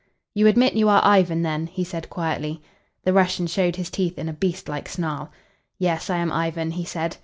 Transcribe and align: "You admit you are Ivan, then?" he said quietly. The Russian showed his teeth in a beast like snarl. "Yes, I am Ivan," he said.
"You 0.33 0.47
admit 0.47 0.73
you 0.73 0.89
are 0.89 1.05
Ivan, 1.05 1.43
then?" 1.43 1.67
he 1.67 1.83
said 1.83 2.09
quietly. 2.09 2.59
The 3.03 3.13
Russian 3.13 3.45
showed 3.45 3.75
his 3.75 3.91
teeth 3.91 4.17
in 4.17 4.27
a 4.27 4.33
beast 4.33 4.67
like 4.67 4.89
snarl. 4.89 5.31
"Yes, 5.77 6.09
I 6.09 6.17
am 6.17 6.31
Ivan," 6.31 6.71
he 6.71 6.85
said. 6.85 7.17